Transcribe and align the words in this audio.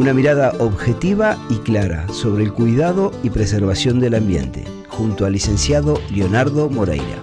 Una 0.00 0.14
mirada 0.14 0.54
objetiva 0.60 1.36
y 1.50 1.56
clara 1.56 2.08
sobre 2.08 2.44
el 2.44 2.54
cuidado 2.54 3.12
y 3.22 3.28
preservación 3.28 4.00
del 4.00 4.14
ambiente, 4.14 4.64
junto 4.88 5.26
al 5.26 5.34
licenciado 5.34 6.00
Leonardo 6.10 6.70
Moreira. 6.70 7.18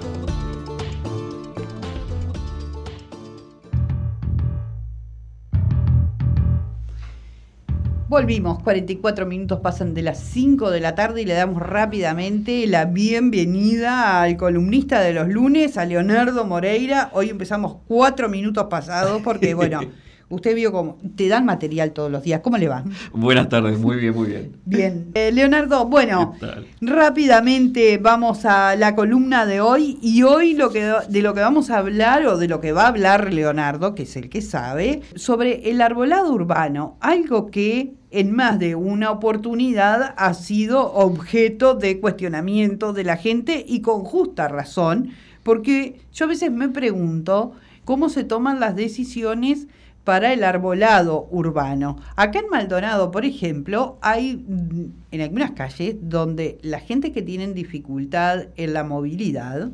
Volvimos, 8.08 8.62
44 8.62 9.26
minutos 9.26 9.60
pasan 9.62 9.96
de 9.96 10.04
las 10.04 10.20
5 10.20 10.70
de 10.70 10.80
la 10.80 10.94
tarde 10.94 11.24
y 11.24 11.26
le 11.26 11.34
damos 11.34 11.64
rápidamente 11.64 12.68
la 12.68 12.86
bienvenida 12.86 14.22
al 14.22 14.38
columnista 14.38 15.02
de 15.02 15.14
los 15.14 15.28
lunes, 15.28 15.80
a 15.80 15.86
Leonardo 15.86 16.46
Moreira. 16.46 17.10
Hoy 17.14 17.32
empezamos 17.32 17.78
cuatro 17.88 18.30
minutos 18.30 18.68
pasados 18.70 19.24
porque, 19.24 19.56
bueno, 19.56 19.80
Usted 20.30 20.56
vio 20.56 20.74
cómo 20.74 20.98
te 21.16 21.30
dan 21.30 21.46
material 21.46 21.94
todos 21.94 22.12
los 22.12 22.22
días. 22.22 22.42
¿Cómo 22.42 22.58
le 22.58 22.68
va? 22.68 22.84
Buenas 23.14 23.48
tardes, 23.48 23.80
muy 23.80 23.96
bien, 23.96 24.14
muy 24.14 24.28
bien. 24.28 24.52
Bien. 24.66 25.12
Eh, 25.14 25.32
Leonardo, 25.32 25.86
bueno, 25.86 26.36
rápidamente 26.82 27.98
vamos 27.98 28.44
a 28.44 28.76
la 28.76 28.94
columna 28.94 29.46
de 29.46 29.62
hoy 29.62 29.98
y 30.02 30.24
hoy 30.24 30.54
lo 30.54 30.70
que, 30.70 30.92
de 31.08 31.22
lo 31.22 31.34
que 31.34 31.40
vamos 31.40 31.70
a 31.70 31.78
hablar 31.78 32.26
o 32.26 32.38
de 32.38 32.50
lo 32.50 32.60
que 32.60 32.74
va 32.74 32.84
a 32.84 32.88
hablar 32.90 33.34
Leonardo, 33.34 33.96
que 33.96 34.04
es 34.04 34.18
el 34.18 34.28
que 34.28 34.42
sabe, 34.42 35.02
sobre 35.16 35.70
el 35.70 35.82
arbolado 35.82 36.34
urbano, 36.34 36.98
algo 37.00 37.50
que 37.50 37.94
en 38.12 38.36
más 38.36 38.60
de 38.60 38.76
una 38.76 39.12
oportunidad 39.12 40.14
ha 40.18 40.34
sido 40.34 40.94
objeto 40.94 41.76
de 41.76 42.02
cuestionamiento 42.02 42.92
de 42.92 43.06
la 43.06 43.16
gente 43.16 43.64
y 43.66 43.80
con 43.80 44.02
justa 44.04 44.50
razón, 44.50 45.12
porque 45.44 46.02
yo 46.12 46.26
a 46.26 46.30
veces 46.30 46.52
me 46.52 46.68
pregunto 46.68 47.54
cómo 47.86 48.10
se 48.10 48.26
toman 48.26 48.60
las 48.60 48.76
decisiones 48.76 49.68
para 50.08 50.32
el 50.32 50.46
arbolado 50.46 51.28
urbano. 51.32 51.98
Acá 52.16 52.40
en 52.40 52.48
Maldonado, 52.48 53.12
por 53.12 53.26
ejemplo, 53.26 53.98
hay 54.02 54.38
mm, 54.38 54.86
en 55.12 55.22
algunas 55.22 55.52
calles 55.52 55.98
donde 56.00 56.60
la 56.62 56.80
gente 56.80 57.12
que 57.12 57.22
tiene 57.22 57.46
dificultad 57.52 58.46
en 58.56 58.74
la 58.74 58.86
movilidad, 58.86 59.70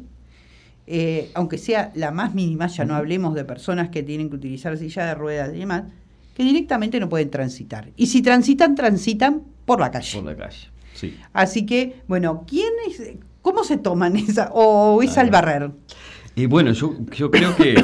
eh, 0.87 1.29
aunque 1.35 1.59
sea 1.59 1.91
la 1.93 2.09
más 2.09 2.33
mínima, 2.33 2.65
ya 2.65 2.83
no 2.83 2.95
hablemos 2.95 3.35
de 3.35 3.45
personas 3.45 3.89
que 3.89 4.01
tienen 4.01 4.31
que 4.31 4.37
utilizar 4.37 4.75
silla 4.75 5.05
de 5.05 5.13
ruedas 5.13 5.51
y 5.53 5.59
demás, 5.59 5.83
que 6.35 6.41
directamente 6.41 6.99
no 6.99 7.09
pueden 7.09 7.29
transitar. 7.29 7.91
Y 7.95 8.07
si 8.07 8.23
transitan, 8.23 8.73
transitan 8.73 9.43
por 9.65 9.79
la 9.79 9.91
calle. 9.91 10.19
Por 10.19 10.31
la 10.31 10.35
calle, 10.35 10.67
sí. 10.95 11.15
Así 11.31 11.67
que, 11.67 12.01
bueno, 12.07 12.43
¿quién 12.47 12.73
es, 12.87 13.03
¿cómo 13.43 13.63
se 13.63 13.77
toman 13.77 14.15
esa, 14.17 14.49
o 14.51 14.99
es 15.03 15.15
al 15.15 15.29
barrer? 15.29 15.69
Y 16.35 16.47
bueno, 16.47 16.71
yo, 16.71 16.95
yo 17.11 17.29
creo 17.29 17.55
que 17.55 17.75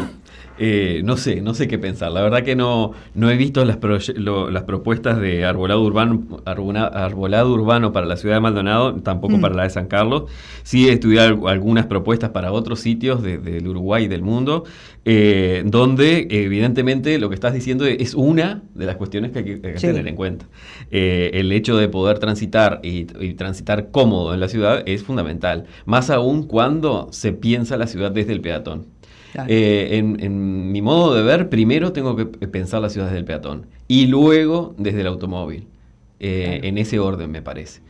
eh, 0.61 1.01
no 1.05 1.15
sé, 1.15 1.41
no 1.41 1.53
sé 1.53 1.69
qué 1.69 1.79
pensar. 1.79 2.11
La 2.11 2.21
verdad 2.21 2.43
que 2.43 2.55
no, 2.55 2.91
no 3.13 3.29
he 3.29 3.37
visto 3.37 3.63
las, 3.63 3.79
las 4.17 4.63
propuestas 4.63 5.19
de 5.21 5.45
arbolado 5.45 5.81
urbano, 5.81 6.41
arbolado 6.45 7.53
urbano 7.53 7.93
para 7.93 8.05
la 8.05 8.17
ciudad 8.17 8.35
de 8.35 8.41
Maldonado, 8.41 8.95
tampoco 8.95 9.37
mm. 9.37 9.41
para 9.41 9.55
la 9.55 9.63
de 9.63 9.69
San 9.69 9.87
Carlos. 9.87 10.23
Sí 10.63 10.89
he 10.89 10.91
estudiado 10.91 11.47
algunas 11.47 11.85
propuestas 11.85 12.31
para 12.31 12.51
otros 12.51 12.81
sitios 12.81 13.23
del 13.23 13.65
Uruguay 13.67 14.03
y 14.03 14.07
del 14.09 14.21
mundo, 14.21 14.65
eh, 15.05 15.63
donde 15.65 16.27
evidentemente 16.29 17.17
lo 17.19 17.29
que 17.29 17.35
estás 17.35 17.53
diciendo 17.53 17.85
es 17.85 18.13
una 18.13 18.61
de 18.75 18.85
las 18.85 18.97
cuestiones 18.97 19.31
que 19.31 19.39
hay 19.39 19.45
que, 19.45 19.57
tener 19.79 20.07
en 20.07 20.15
cuenta. 20.15 20.45
Eh, 20.91 21.31
el 21.35 21.53
hecho 21.53 21.77
de 21.77 21.87
poder 21.87 22.19
transitar 22.19 22.81
y, 22.83 23.07
y 23.23 23.33
transitar 23.35 23.91
cómodo 23.91 24.33
en 24.33 24.41
la 24.41 24.49
ciudad 24.49 24.83
es 24.85 25.03
fundamental, 25.03 25.67
más 25.85 26.09
aún 26.09 26.43
cuando 26.43 27.07
se 27.11 27.31
piensa 27.31 27.77
la 27.77 27.87
ciudad 27.87 28.11
desde 28.11 28.33
el 28.33 28.41
peatón. 28.41 28.98
Eh, 29.47 29.97
en, 29.97 30.71
mi 30.71 30.81
modo 30.81 31.13
de 31.13 31.23
ver, 31.23 31.49
primero 31.49 31.91
tengo 31.91 32.15
que 32.15 32.25
pensar 32.25 32.81
las 32.81 32.93
ciudades 32.93 33.13
del 33.13 33.25
peatón 33.25 33.67
y 33.87 34.07
luego 34.07 34.75
desde 34.77 35.01
el 35.01 35.07
automóvil. 35.07 35.67
Eh, 36.21 36.61
en 36.63 36.77
ese 36.77 36.99
orden, 36.99 37.31
me 37.31 37.41
parece. 37.41 37.81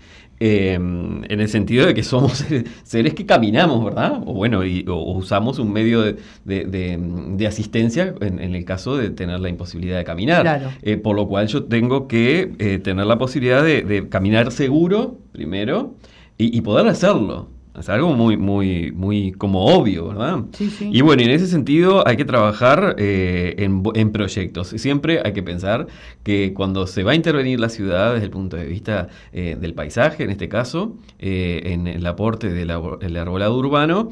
Em, 0.41 1.23
en 1.25 1.41
el 1.41 1.49
sentido 1.49 1.85
de 1.85 1.93
que 1.93 2.03
somos 2.03 2.45
seres 2.83 3.13
que 3.13 3.25
caminamos, 3.25 3.83
¿verdad? 3.83 4.21
O 4.25 4.33
bueno, 4.33 4.63
y, 4.63 4.85
usamos 4.87 5.57
un 5.59 5.73
medio 5.73 6.03
de, 6.45 7.45
asistencia 7.47 8.13
en, 8.22 8.55
el 8.55 8.66
caso 8.66 8.95
de 8.97 9.09
tener 9.09 9.39
la 9.39 9.49
imposibilidad 9.49 9.97
de 9.97 10.03
caminar. 10.03 10.75
Eh, 10.83 10.97
por 10.97 11.16
lo 11.16 11.28
cual 11.28 11.47
yo 11.47 11.63
tengo 11.63 12.07
que 12.07 12.79
tener 12.83 13.05
la 13.05 13.17
posibilidad 13.17 13.63
de, 13.63 14.07
caminar 14.09 14.51
seguro, 14.51 15.17
primero, 15.31 15.95
y 16.38 16.61
poder 16.61 16.88
hacerlo. 16.88 17.47
Es 17.78 17.88
algo 17.88 18.13
muy, 18.13 18.35
muy, 18.35 18.91
muy 18.91 19.31
como 19.31 19.66
obvio, 19.66 20.07
¿verdad? 20.07 20.40
Sí, 20.53 20.69
sí. 20.69 20.90
Y 20.91 21.02
bueno, 21.02 21.22
en 21.22 21.30
ese 21.30 21.46
sentido 21.46 22.06
hay 22.07 22.18
que 22.18 22.25
trabajar 22.25 22.96
eh, 22.97 23.56
en, 23.57 24.12
proyectos. 24.12 24.69
Siempre 24.69 25.22
hay 25.24 25.34
que 25.34 25.44
pensar 25.44 25.88
que 26.24 26.53
cuando 26.53 26.88
se 26.88 27.03
va 27.03 27.12
a 27.12 27.16
intervenir 27.16 27.59
la 27.59 27.69
ciudad 27.69 28.13
desde 28.13 28.25
el 28.25 28.31
punto 28.31 28.58
de 28.58 28.66
vista 28.66 29.08
eh, 29.31 29.56
del 29.59 29.75
paisaje, 29.75 30.24
en 30.24 30.31
este 30.31 30.50
caso, 30.50 30.97
eh, 31.19 31.62
en 31.66 31.88
el 31.88 32.06
aporte 32.08 32.50
del 32.50 32.72
arbolado 32.72 33.58
urbano, 33.58 34.09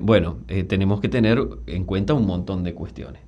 bueno, 0.00 0.38
tenemos 0.68 1.00
que 1.00 1.08
tener 1.08 1.44
en 1.66 1.84
cuenta 1.84 2.14
un 2.14 2.26
montón 2.26 2.62
de 2.62 2.72
cuestiones. 2.72 3.20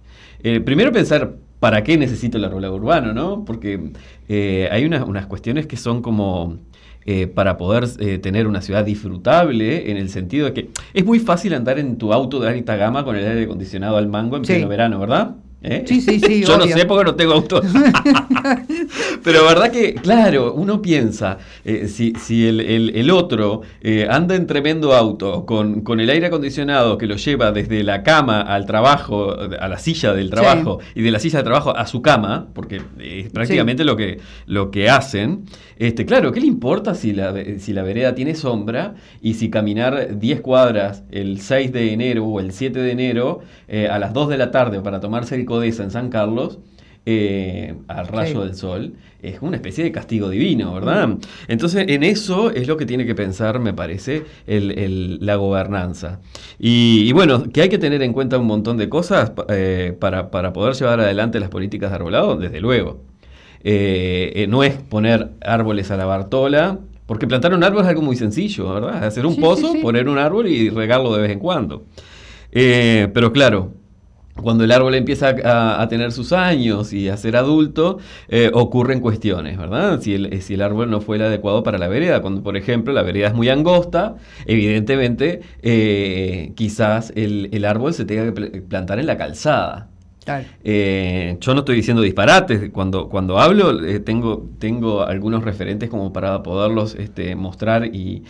primero 0.64 0.92
pensar 0.92 1.34
¿para 1.60 1.84
qué 1.84 1.96
necesito 1.96 2.38
el 2.38 2.44
arbolado 2.44 2.74
urbano? 2.74 3.12
¿no? 3.12 3.44
Porque 3.44 3.92
hay 4.70 4.84
unas 4.84 5.26
cuestiones 5.26 5.66
que 5.66 5.76
son 5.76 6.02
como 6.02 6.58
eh, 7.06 7.26
para 7.26 7.56
poder 7.56 7.88
eh, 7.98 8.18
tener 8.18 8.46
una 8.46 8.60
ciudad 8.60 8.84
disfrutable, 8.84 9.90
en 9.90 9.96
el 9.96 10.10
sentido 10.10 10.44
de 10.46 10.52
que 10.52 10.70
es 10.92 11.02
muy 11.02 11.18
fácil 11.18 11.54
andar 11.54 11.78
en 11.78 11.96
tu 11.96 12.12
auto 12.12 12.40
de 12.40 12.50
alta 12.50 12.76
gama 12.76 13.04
con 13.04 13.16
el 13.16 13.26
aire 13.26 13.44
acondicionado 13.44 13.96
al 13.96 14.06
mango 14.06 14.36
en 14.36 14.42
pleno 14.42 14.68
verano, 14.68 15.00
¿verdad? 15.00 15.36
¿Eh? 15.62 15.82
Sí, 15.86 16.02
sí, 16.02 16.20
sí. 16.20 16.42
Yo 16.46 16.58
no 16.58 16.66
sé 16.66 16.84
porque 16.84 17.04
no 17.04 17.14
tengo 17.14 17.32
auto. 17.32 17.62
Pero 19.24 19.44
verdad 19.44 19.70
que, 19.70 19.94
claro, 19.94 20.54
uno 20.54 20.80
piensa, 20.82 21.38
eh, 21.64 21.88
si, 21.88 22.12
si 22.14 22.46
el, 22.46 23.10
otro 23.10 23.62
eh, 23.80 24.06
anda 24.08 24.34
en 24.34 24.46
tremendo 24.46 24.94
auto 24.94 25.46
con, 25.46 25.82
con, 25.82 26.00
el 26.00 26.10
aire 26.10 26.26
acondicionado 26.26 26.98
que 26.98 27.06
lo 27.06 27.16
lleva 27.16 27.52
desde 27.52 27.82
la 27.82 28.02
cama 28.02 28.40
al 28.40 28.66
trabajo, 28.66 29.32
a 29.32 29.68
la 29.68 29.78
silla 29.78 30.12
del 30.12 30.30
trabajo, 30.30 30.80
y 30.94 31.02
de 31.02 31.10
la 31.10 31.18
silla 31.18 31.38
de 31.38 31.44
trabajo 31.44 31.76
a 31.76 31.86
su 31.86 32.02
cama, 32.02 32.48
porque 32.54 32.82
es 32.98 33.30
prácticamente 33.30 33.84
lo, 33.84 33.96
que, 33.96 34.20
lo 34.46 34.70
que 34.70 34.88
hacen, 34.88 35.44
este, 35.76 36.04
claro, 36.04 36.32
¿qué 36.32 36.40
le 36.40 36.46
importa 36.46 36.94
si 36.94 37.12
la, 37.12 37.34
si 37.58 37.72
la 37.72 37.82
vereda 37.82 38.14
tiene 38.14 38.34
sombra 38.34 38.94
y 39.20 39.34
si 39.34 39.50
caminar 39.50 40.18
10 40.18 40.40
cuadras 40.40 41.04
el 41.10 41.40
6 41.40 41.72
de 41.72 41.92
enero 41.92 42.24
o 42.24 42.40
el 42.40 42.52
7 42.52 42.78
de 42.78 42.90
enero 42.90 43.40
a 43.90 43.98
las 43.98 44.12
2 44.12 44.28
de 44.28 44.38
la 44.38 44.50
tarde 44.50 44.80
para 44.80 45.00
tomarse 45.00 45.34
el 45.34 45.44
Codesa 45.44 45.82
en 45.82 45.90
San 45.90 46.10
Carlos, 46.10 46.58
eh, 47.06 47.74
al 47.88 48.06
rayo 48.08 48.42
del 48.42 48.54
sol, 48.54 48.94
es 49.22 49.40
una 49.40 49.56
especie 49.56 49.82
de 49.82 49.90
castigo 49.90 50.28
divino, 50.28 50.74
¿verdad? 50.74 51.16
Entonces, 51.48 51.86
en 51.88 52.02
eso 52.02 52.50
es 52.50 52.68
lo 52.68 52.76
que 52.76 52.84
tiene 52.84 53.06
que 53.06 53.14
pensar, 53.14 53.58
me 53.58 53.72
parece, 53.72 54.24
la 54.46 55.36
gobernanza. 55.36 56.20
Y, 56.58 57.10
bueno, 57.12 57.44
que 57.44 57.62
hay 57.62 57.68
que 57.70 57.78
tener 57.78 58.02
en 58.02 58.12
cuenta 58.12 58.38
un 58.38 58.46
montón 58.46 58.76
de 58.76 58.88
cosas 58.88 59.32
eh, 59.48 59.96
para, 59.98 60.30
poder 60.30 60.74
llevar 60.74 61.00
adelante 61.00 61.40
las 61.40 61.48
políticas 61.48 61.90
de 61.90 61.96
arbolado, 61.96 62.36
desde 62.36 62.60
luego. 62.60 63.02
Eh, 63.64 64.46
no 64.48 64.62
es 64.62 64.74
poner 64.74 65.30
árboles 65.40 65.90
a 65.90 65.96
la 65.96 66.04
Bartola, 66.04 66.78
porque 67.06 67.26
plantar 67.26 67.54
un 67.54 67.64
árbol 67.64 67.82
es 67.82 67.88
algo 67.88 68.02
muy 68.02 68.16
sencillo, 68.16 68.74
¿verdad? 68.74 69.04
Hacer 69.04 69.24
un 69.24 69.36
pozo, 69.36 69.72
poner 69.82 70.08
un 70.08 70.18
árbol 70.18 70.48
y 70.48 70.68
regarlo 70.68 71.14
de 71.14 71.22
vez 71.22 71.30
en 71.30 71.38
cuando. 71.38 71.86
pero 72.52 73.32
claro, 73.32 73.79
cuando 74.42 74.64
el 74.64 74.72
árbol 74.72 74.94
empieza 74.94 75.34
a, 75.44 75.88
tener 75.88 76.12
sus 76.12 76.32
años 76.32 76.92
y 76.92 77.08
a 77.08 77.16
ser 77.16 77.36
adulto, 77.36 77.98
eh, 78.28 78.50
ocurren 78.52 79.00
cuestiones, 79.00 79.58
¿verdad? 79.58 80.00
Si 80.00 80.14
el, 80.14 80.42
si 80.42 80.54
el, 80.54 80.62
árbol 80.62 80.90
no 80.90 81.00
fue 81.00 81.16
el 81.16 81.22
adecuado 81.22 81.62
para 81.62 81.78
la 81.78 81.88
vereda, 81.88 82.20
cuando 82.20 82.42
por 82.42 82.56
ejemplo 82.56 82.92
la 82.92 83.02
vereda 83.02 83.28
es 83.28 83.34
muy 83.34 83.48
angosta, 83.48 84.16
evidentemente 84.46 85.40
eh, 85.62 86.52
quizás 86.56 87.12
el, 87.16 87.48
el, 87.52 87.64
árbol 87.64 87.94
se 87.94 88.04
tenga 88.04 88.32
que 88.32 88.62
plantar 88.62 88.98
en 88.98 89.06
la 89.06 89.16
calzada. 89.16 89.88
Eh, 90.64 91.36
yo 91.40 91.54
no 91.54 91.60
estoy 91.60 91.76
diciendo 91.76 92.02
disparates, 92.02 92.70
cuando, 92.70 93.08
cuando 93.08 93.38
hablo 93.38 93.84
eh, 93.84 94.00
tengo, 94.00 94.48
tengo 94.58 95.02
algunos 95.02 95.44
referentes 95.44 95.88
como 95.88 96.12
para 96.12 96.42
poderlos 96.42 96.94
este, 96.94 97.34
mostrar 97.34 97.86
y, 97.86 98.22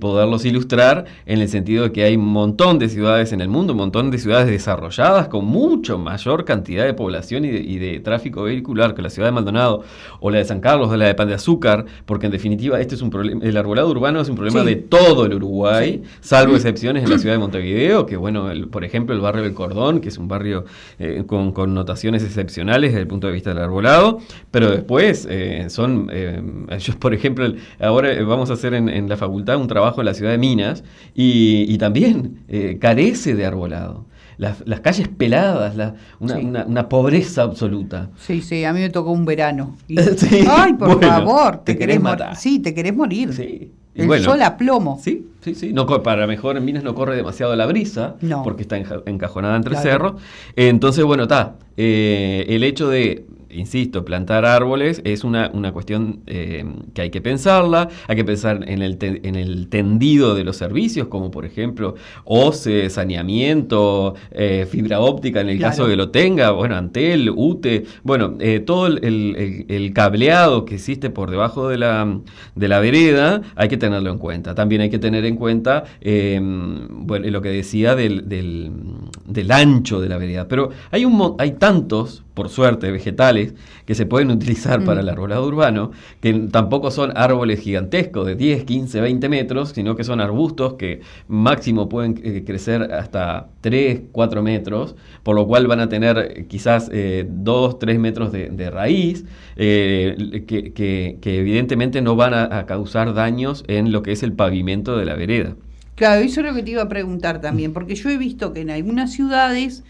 poderlos 0.00 0.44
ilustrar 0.44 1.06
en 1.24 1.40
el 1.40 1.48
sentido 1.48 1.84
de 1.84 1.92
que 1.92 2.04
hay 2.04 2.16
un 2.16 2.26
montón 2.26 2.78
de 2.78 2.88
ciudades 2.88 3.32
en 3.32 3.40
el 3.40 3.48
mundo, 3.48 3.72
un 3.72 3.78
montón 3.78 4.10
de 4.10 4.18
ciudades 4.18 4.46
desarrolladas 4.48 5.28
con 5.28 5.46
mucho 5.46 5.96
mayor 5.98 6.44
cantidad 6.44 6.84
de 6.84 6.92
población 6.92 7.44
y 7.44 7.78
de, 7.78 8.00
tráfico 8.00 8.42
vehicular 8.42 8.94
que 8.94 9.02
la 9.02 9.10
ciudad 9.10 9.28
de 9.28 9.32
Maldonado 9.32 9.84
o 10.20 10.30
la 10.30 10.38
de 10.38 10.44
San 10.44 10.60
Carlos 10.60 10.90
o 10.90 10.96
la 10.96 11.06
de 11.06 11.14
Pan 11.14 11.28
de 11.28 11.34
Azúcar, 11.34 11.86
porque 12.04 12.26
en 12.26 12.32
definitiva 12.32 12.80
este 12.80 12.94
es 12.94 13.02
un 13.02 13.10
problema, 13.10 13.44
el 13.44 13.56
arbolado 13.56 13.88
urbano 13.88 14.20
es 14.20 14.28
un 14.28 14.36
problema 14.36 14.62
de 14.62 14.76
todo 14.76 15.24
el 15.24 15.34
Uruguay, 15.34 16.02
salvo 16.20 16.54
excepciones 16.54 17.04
en 17.04 17.10
la 17.10 17.18
ciudad 17.18 17.34
de 17.34 17.38
Montevideo, 17.38 18.06
que 18.06 18.16
bueno, 18.16 18.50
por 18.70 18.84
ejemplo 18.84 19.14
el 19.14 19.20
barrio 19.20 19.42
del 19.42 19.54
Cordón, 19.54 20.00
que 20.00 20.08
es 20.08 20.18
un 20.18 20.28
barrio 20.28 20.64
eh, 20.98 21.24
con 21.26 21.45
con 21.52 21.66
connotaciones 21.66 22.22
excepcionales 22.22 22.92
desde 22.92 23.02
el 23.02 23.06
punto 23.06 23.26
de 23.26 23.32
vista 23.32 23.50
del 23.50 23.62
arbolado, 23.62 24.20
pero 24.50 24.70
después 24.70 25.26
eh, 25.30 25.66
son, 25.68 26.08
eh, 26.12 26.40
yo 26.78 26.98
por 26.98 27.14
ejemplo, 27.14 27.52
ahora 27.80 28.22
vamos 28.22 28.50
a 28.50 28.54
hacer 28.54 28.74
en, 28.74 29.08
la 29.08 29.16
facultad 29.16 29.56
un 29.56 29.68
trabajo 29.68 30.00
en 30.00 30.06
la 30.06 30.14
ciudad 30.14 30.30
de 30.30 30.38
Minas 30.38 30.84
y, 31.14 31.76
también 31.78 32.44
eh, 32.48 32.78
carece 32.80 33.34
de 33.34 33.44
arbolado. 33.44 34.06
las, 34.38 34.80
calles 34.80 35.08
peladas, 35.08 35.94
una, 36.18 36.88
pobreza 36.88 37.42
absoluta. 37.42 38.10
Sí, 38.18 38.40
sí, 38.40 38.64
a 38.64 38.72
mí 38.72 38.80
me 38.80 38.90
tocó 38.90 39.10
un 39.10 39.24
verano. 39.24 39.76
Ay, 40.48 40.72
por 40.74 41.00
favor, 41.00 41.58
te, 41.58 41.76
querés, 41.76 42.00
matar. 42.00 42.36
Sí, 42.36 42.58
te 42.60 42.72
querés 42.72 42.94
morir. 42.94 43.34
Sí. 43.34 43.72
el 43.94 44.22
sol 44.22 44.40
a 44.42 44.56
plomo. 44.56 44.98
Sí, 45.02 45.26
sí, 45.54 45.54
sí. 45.54 45.72
No, 45.72 45.86
para 46.02 46.26
mejor 46.26 46.56
en 46.56 46.64
Minas 46.64 46.82
no 46.82 46.94
corre 46.94 47.14
demasiado 47.14 47.54
la 47.54 47.66
brisa, 47.66 48.16
porque 48.42 48.62
está 48.62 48.76
encajonada 48.76 49.56
entre 49.56 49.76
cerros. 49.76 50.20
Entonces, 50.56 51.04
bueno, 51.04 51.24
está. 51.24 51.54
Eh, 51.76 52.46
el 52.48 52.64
hecho 52.64 52.88
de 52.88 53.26
insisto, 53.56 54.04
plantar 54.04 54.44
árboles 54.44 55.00
es 55.04 55.24
una, 55.24 55.50
cuestión 55.72 56.20
eh, 56.26 56.64
que 56.94 57.02
hay 57.02 57.10
que 57.10 57.20
pensarla, 57.20 57.88
hay 58.06 58.16
que 58.16 58.24
pensar 58.24 58.68
en 58.68 58.82
el, 58.82 58.98
en 59.00 59.34
el 59.34 59.68
tendido 59.68 60.34
de 60.34 60.44
los 60.44 60.56
servicios, 60.56 61.08
como 61.08 61.30
por 61.30 61.44
ejemplo 61.44 61.94
OCE, 62.24 62.90
saneamiento, 62.90 64.14
eh, 64.30 64.66
fibra 64.70 65.00
óptica 65.00 65.40
en 65.40 65.48
el 65.48 65.58
caso 65.58 65.84
de 65.84 65.90
que 65.92 65.96
lo 65.96 66.10
tenga, 66.10 66.50
bueno, 66.50 66.76
Antel, 66.76 67.30
UTE, 67.34 67.84
bueno, 68.02 68.36
eh, 68.40 68.60
todo 68.60 68.86
el, 68.86 69.92
cableado 69.94 70.64
que 70.64 70.74
existe 70.74 71.10
por 71.10 71.30
debajo 71.30 71.68
de 71.68 71.78
la, 71.78 72.18
de 72.54 72.68
la 72.68 72.80
vereda, 72.80 73.40
hay 73.54 73.68
que 73.68 73.76
tenerlo 73.76 74.10
en 74.10 74.18
cuenta. 74.18 74.54
También 74.54 74.82
hay 74.82 74.90
que 74.90 74.98
tener 74.98 75.24
en 75.24 75.36
cuenta 75.36 75.84
bueno, 76.02 77.30
lo 77.30 77.40
que 77.40 77.48
decía 77.48 77.94
del, 77.94 78.28
del, 78.28 79.50
ancho 79.50 80.00
de 80.00 80.08
la 80.08 80.18
vereda. 80.18 80.48
Pero 80.48 80.70
hay, 80.90 81.04
un, 81.04 81.36
hay 81.38 81.52
tantos 81.52 82.25
por 82.36 82.50
suerte, 82.50 82.90
vegetales 82.90 83.54
que 83.86 83.94
se 83.94 84.04
pueden 84.04 84.30
utilizar 84.30 84.84
para 84.84 85.00
el 85.00 85.06
mm. 85.06 85.08
arbolado 85.08 85.46
urbano, 85.46 85.90
que 86.20 86.34
tampoco 86.34 86.90
son 86.90 87.16
árboles 87.16 87.60
gigantescos 87.60 88.26
de 88.26 88.34
10, 88.34 88.64
15, 88.64 89.00
20 89.00 89.28
metros, 89.30 89.70
sino 89.70 89.96
que 89.96 90.04
son 90.04 90.20
arbustos 90.20 90.74
que 90.74 91.00
máximo 91.28 91.88
pueden 91.88 92.20
eh, 92.22 92.44
crecer 92.46 92.92
hasta 92.92 93.48
3, 93.62 94.02
4 94.12 94.42
metros, 94.42 94.96
por 95.22 95.34
lo 95.34 95.46
cual 95.46 95.66
van 95.66 95.80
a 95.80 95.88
tener 95.88 96.18
eh, 96.18 96.46
quizás 96.46 96.90
2, 96.90 96.92
eh, 96.92 97.76
3 97.80 97.98
metros 97.98 98.32
de, 98.32 98.70
raíz, 98.70 99.24
que, 99.56 101.18
evidentemente 101.24 102.02
no 102.02 102.16
van 102.16 102.34
a, 102.34 102.66
causar 102.66 103.14
daños 103.14 103.64
en 103.66 103.92
lo 103.92 104.02
que 104.02 104.12
es 104.12 104.22
el 104.22 104.34
pavimento 104.34 104.98
de 104.98 105.06
la 105.06 105.14
vereda. 105.14 105.56
Claro, 105.94 106.20
eso 106.20 106.40
es 106.40 106.46
lo 106.46 106.54
que 106.54 106.62
te 106.62 106.72
iba 106.72 106.82
a 106.82 106.88
preguntar 106.90 107.40
también, 107.40 107.72
porque 107.72 107.94
yo 107.94 108.10
he 108.10 108.18
visto 108.18 108.52
que 108.52 108.60
en 108.60 108.68
algunas 108.68 109.12
ciudades 109.12 109.84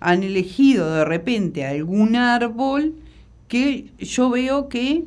han 0.00 0.22
elegido 0.22 0.90
de 0.94 1.04
repente 1.04 1.66
algún 1.66 2.16
árbol 2.16 2.94
que 3.48 3.86
yo 3.98 4.30
veo 4.30 4.68
que 4.68 5.04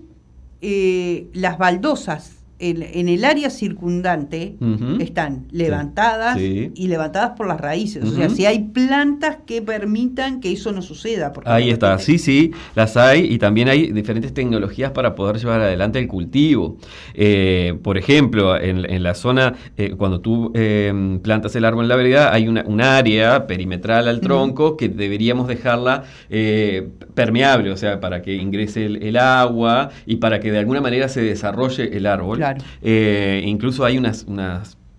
eh, 0.61 1.27
las 1.33 1.57
baldosas 1.57 2.40
en, 2.61 3.09
el 3.09 3.25
área 3.25 3.49
circundante 3.49 4.55
están 4.99 5.47
levantadas 5.51 6.39
y 6.39 6.87
levantadas 6.87 7.31
por 7.31 7.47
las 7.47 7.59
raíces. 7.59 8.03
O 8.03 8.11
sea, 8.11 8.29
si 8.29 8.45
hay 8.45 8.59
plantas 8.59 9.37
que 9.45 9.61
permitan 9.61 10.39
que 10.39 10.51
eso 10.51 10.71
no 10.71 10.81
suceda. 10.81 11.33
Ahí 11.45 11.69
está, 11.69 11.97
sí, 11.97 12.17
sí, 12.17 12.51
las 12.75 12.97
hay 12.97 13.33
y 13.33 13.37
también 13.37 13.67
hay 13.67 13.91
diferentes 13.91 14.33
tecnologías 14.33 14.91
para 14.91 15.15
poder 15.15 15.37
llevar 15.37 15.61
adelante 15.61 15.99
el 15.99 16.07
cultivo. 16.07 16.77
Eh, 17.13 17.77
por 17.81 17.97
ejemplo, 17.97 18.59
en, 18.59 19.01
la 19.01 19.15
zona, 19.15 19.55
eh, 19.77 19.95
cuando 19.97 20.21
tú 20.21 20.51
em, 20.53 21.19
plantas 21.19 21.55
el 21.55 21.65
árbol 21.65 21.85
en 21.85 21.89
la 21.89 21.95
vereda, 21.95 22.33
hay 22.33 22.47
una, 22.47 22.63
un 22.67 22.81
área 22.81 23.47
perimetral 23.47 24.07
al 24.07 24.21
tronco 24.21 24.77
que 24.77 24.89
deberíamos 24.89 25.47
dejarla 25.47 26.03
eh, 26.29 26.89
permeable, 27.13 27.71
o 27.71 27.77
sea, 27.77 27.99
para 27.99 28.21
que 28.21 28.35
ingrese 28.35 28.85
el, 28.85 29.17
agua 29.17 29.89
y 30.05 30.17
para 30.17 30.39
que 30.39 30.51
de 30.51 30.59
alguna 30.59 30.81
manera 30.81 31.07
se 31.07 31.21
desarrolle 31.21 31.95
el 31.95 32.05
árbol. 32.05 32.39
Eh, 32.81 33.43
incluso 33.45 33.85
hay 33.85 33.97
unas, 33.97 34.25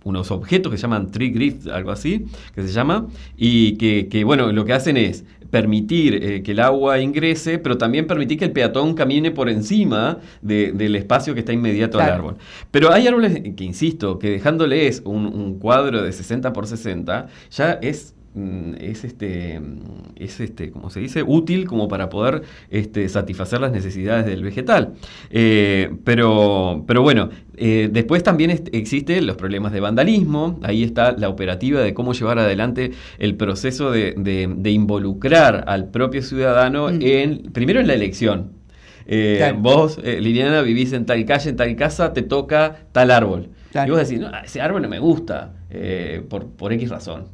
unos 0.04 0.30
objetos 0.30 0.70
que 0.70 0.78
se 0.78 0.82
llaman 0.82 1.10
tree 1.10 1.30
grids, 1.30 1.66
algo 1.66 1.90
así, 1.90 2.26
que 2.54 2.62
se 2.62 2.72
llama, 2.72 3.06
y 3.36 3.76
que, 3.76 4.24
bueno, 4.24 4.52
lo 4.52 4.64
que 4.64 4.72
hacen 4.72 4.96
es 4.96 5.24
permitir 5.50 6.14
eh, 6.14 6.42
que 6.42 6.52
el 6.52 6.60
agua 6.60 6.98
ingrese, 7.00 7.58
pero 7.58 7.76
también 7.76 8.06
permitir 8.06 8.38
que 8.38 8.46
el 8.46 8.52
peatón 8.52 8.94
camine 8.94 9.30
por 9.30 9.50
encima 9.50 10.18
del 10.40 10.96
espacio 10.96 11.34
que 11.34 11.40
está 11.40 11.52
inmediato 11.52 12.00
al 12.00 12.10
árbol. 12.10 12.36
Pero 12.70 12.90
hay 12.90 13.06
árboles 13.06 13.42
que, 13.54 13.64
insisto, 13.64 14.18
que 14.18 14.30
dejándoles 14.30 15.02
un, 15.04 15.26
un 15.26 15.58
cuadro 15.58 16.02
de 16.02 16.10
60 16.10 16.52
por 16.54 16.66
60, 16.66 17.26
ya 17.50 17.72
es 17.82 18.14
es 18.80 19.04
este 19.04 19.60
es 20.16 20.40
este 20.40 20.70
como 20.70 20.88
se 20.88 21.00
dice 21.00 21.22
útil 21.22 21.66
como 21.66 21.86
para 21.86 22.08
poder 22.08 22.42
este, 22.70 23.06
satisfacer 23.10 23.60
las 23.60 23.72
necesidades 23.72 24.24
del 24.24 24.42
vegetal. 24.42 24.94
Eh, 25.30 25.90
pero 26.04 26.84
pero 26.86 27.02
bueno 27.02 27.28
eh, 27.56 27.90
después 27.92 28.22
también 28.22 28.50
existen 28.72 29.26
los 29.26 29.36
problemas 29.36 29.72
de 29.72 29.80
vandalismo. 29.80 30.58
Ahí 30.62 30.82
está 30.82 31.12
la 31.12 31.28
operativa 31.28 31.80
de 31.80 31.92
cómo 31.92 32.14
llevar 32.14 32.38
adelante 32.38 32.92
el 33.18 33.36
proceso 33.36 33.90
de, 33.90 34.14
involucrar 34.64 35.64
al 35.66 35.90
propio 35.90 36.22
ciudadano 36.22 36.88
mm. 36.88 37.02
en 37.02 37.42
primero 37.52 37.80
en 37.80 37.86
la 37.86 37.94
elección. 37.94 38.52
Eh, 39.04 39.52
vos 39.58 39.98
Liliana 40.02 40.62
vivís 40.62 40.92
en 40.92 41.04
tal 41.04 41.24
calle 41.26 41.50
en 41.50 41.56
tal 41.56 41.74
casa 41.76 42.12
te 42.12 42.22
toca 42.22 42.86
tal 42.92 43.10
árbol. 43.10 43.50
Y 43.74 43.90
vos 43.90 43.98
decís, 43.98 44.20
no, 44.20 44.30
ese 44.38 44.60
árbol 44.60 44.82
no 44.82 44.88
me 44.88 44.98
gusta, 44.98 45.54
eh, 45.74 46.22
por, 46.28 46.46
por, 46.48 46.72
X 46.72 46.90
razón. 46.90 47.24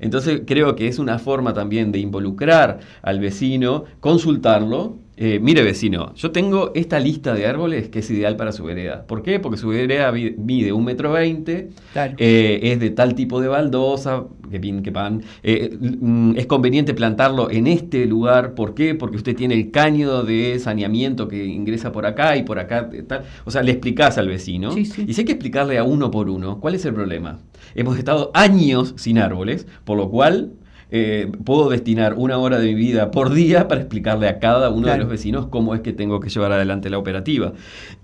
Entonces 0.00 0.42
creo 0.46 0.76
que 0.76 0.88
es 0.88 0.98
una 0.98 1.18
forma 1.18 1.52
también 1.52 1.92
de 1.92 1.98
involucrar 1.98 2.80
al 3.02 3.20
vecino, 3.20 3.84
consultarlo 4.00 4.96
eh, 5.16 5.38
mire 5.40 5.62
vecino, 5.62 6.14
yo 6.14 6.30
tengo 6.30 6.72
esta 6.74 6.98
lista 6.98 7.34
de 7.34 7.46
árboles 7.46 7.90
que 7.90 7.98
es 7.98 8.10
ideal 8.10 8.36
para 8.36 8.50
su 8.50 8.64
vereda. 8.64 9.06
¿Por 9.06 9.22
qué? 9.22 9.38
Porque 9.40 9.58
su 9.58 9.68
vereda 9.68 10.10
mide 10.10 10.72
un 10.72 10.84
metro 10.84 11.12
veinte, 11.12 11.70
eh, 11.94 12.60
es 12.62 12.80
de 12.80 12.90
tal 12.90 13.14
tipo 13.14 13.40
de 13.40 13.48
baldosa, 13.48 14.24
que 14.50 14.58
bien 14.58 14.82
que 14.82 14.90
pan. 14.90 15.22
Eh, 15.42 15.76
mm, 15.78 16.32
es 16.36 16.46
conveniente 16.46 16.94
plantarlo 16.94 17.50
en 17.50 17.66
este 17.66 18.06
lugar. 18.06 18.54
¿Por 18.54 18.74
qué? 18.74 18.94
Porque 18.94 19.16
usted 19.16 19.36
tiene 19.36 19.54
el 19.54 19.70
caño 19.70 20.22
de 20.22 20.58
saneamiento 20.58 21.28
que 21.28 21.44
ingresa 21.44 21.92
por 21.92 22.06
acá 22.06 22.36
y 22.36 22.42
por 22.42 22.58
acá. 22.58 22.88
Tal. 23.06 23.24
O 23.44 23.50
sea, 23.50 23.62
le 23.62 23.72
explicás 23.72 24.16
al 24.16 24.28
vecino. 24.28 24.76
Y 24.76 24.86
si 24.86 25.02
hay 25.02 25.24
que 25.26 25.32
explicarle 25.32 25.76
a 25.76 25.84
uno 25.84 26.10
por 26.10 26.30
uno, 26.30 26.58
¿cuál 26.58 26.74
es 26.74 26.84
el 26.86 26.94
problema? 26.94 27.38
Hemos 27.74 27.98
estado 27.98 28.30
años 28.34 28.94
sin 28.96 29.18
árboles, 29.18 29.66
por 29.84 29.98
lo 29.98 30.08
cual 30.08 30.52
eh, 30.94 31.32
puedo 31.44 31.70
destinar 31.70 32.14
una 32.18 32.36
hora 32.36 32.58
de 32.58 32.66
mi 32.66 32.74
vida 32.74 33.10
por 33.10 33.32
día 33.32 33.66
para 33.66 33.80
explicarle 33.80 34.28
a 34.28 34.38
cada 34.38 34.68
uno 34.68 34.88
de 34.88 34.98
los 34.98 35.08
vecinos 35.08 35.46
cómo 35.46 35.74
es 35.74 35.80
que 35.80 35.94
tengo 35.94 36.20
que 36.20 36.28
llevar 36.28 36.52
adelante 36.52 36.90
la 36.90 36.98
operativa. 36.98 37.54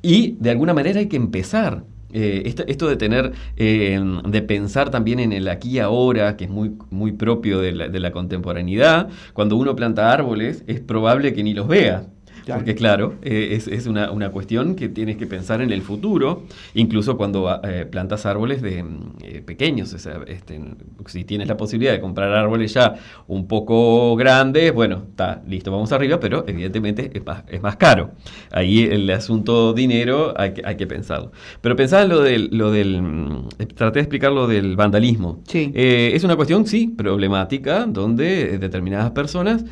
Y 0.00 0.36
de 0.40 0.50
alguna 0.50 0.72
manera 0.72 0.98
hay 0.98 1.06
que 1.06 1.16
empezar. 1.16 1.84
Eh, 2.10 2.54
esto, 2.66 2.88
de 2.88 2.96
tener, 2.96 3.32
eh, 3.58 4.02
de 4.26 4.40
pensar 4.40 4.88
también 4.88 5.20
en 5.20 5.32
el 5.32 5.46
aquí 5.48 5.72
y 5.72 5.78
ahora, 5.78 6.38
que 6.38 6.44
es 6.44 6.50
muy, 6.50 6.72
muy 6.88 7.12
propio 7.12 7.60
de 7.60 7.72
la, 7.72 7.88
de 7.88 8.00
la 8.00 8.12
contemporaneidad, 8.12 9.10
cuando 9.34 9.56
uno 9.56 9.76
planta 9.76 10.10
árboles 10.10 10.64
es 10.66 10.80
probable 10.80 11.34
que 11.34 11.42
ni 11.42 11.52
los 11.52 11.68
vea. 11.68 12.06
Porque 12.54 12.74
claro, 12.74 13.14
eh, 13.22 13.60
es, 13.66 13.86
una, 13.86 14.30
cuestión 14.30 14.74
que 14.74 14.88
tienes 14.88 15.16
que 15.16 15.26
pensar 15.26 15.60
en 15.60 15.70
el 15.70 15.82
futuro, 15.82 16.44
incluso 16.74 17.16
cuando 17.16 17.48
ah, 17.48 17.60
eh, 17.64 17.86
plantas 17.90 18.26
árboles 18.26 18.62
de 18.62 18.82
mm, 18.82 19.12
eh, 19.22 19.42
pequeños. 19.44 19.92
este, 19.94 20.60
si 21.06 21.24
tienes 21.24 21.48
la 21.48 21.56
posibilidad 21.56 21.92
de 21.92 22.00
comprar 22.00 22.32
árboles 22.32 22.74
ya 22.74 22.94
un 23.26 23.46
poco 23.46 24.16
grandes, 24.16 24.72
bueno, 24.72 25.02
está 25.10 25.42
listo, 25.46 25.70
vamos 25.70 25.92
arriba, 25.92 26.20
pero 26.20 26.44
evidentemente 26.46 27.10
es 27.12 27.24
más, 27.24 27.44
es 27.48 27.62
más 27.62 27.76
caro. 27.76 28.12
Ahí 28.50 28.84
el 28.84 29.08
asunto 29.10 29.72
dinero 29.72 30.34
hay 30.36 30.54
que, 30.54 30.62
hay 30.64 30.76
que 30.76 30.86
pensarlo. 30.86 31.32
Pero 31.60 31.76
pensar 31.76 32.08
lo 32.08 32.22
del, 32.22 32.48
lo 32.52 32.70
del, 32.70 33.02
mm, 33.02 33.48
traté 33.74 33.98
de 33.98 34.02
explicar 34.02 34.32
lo 34.32 34.46
del 34.46 34.76
vandalismo. 34.76 35.40
Sí. 35.46 35.72
es 35.74 36.24
una 36.24 36.36
cuestión, 36.36 36.66
sí, 36.66 36.88
problemática, 36.88 37.86
donde 37.86 38.58
determinadas 38.58 39.10
personas, 39.10 39.64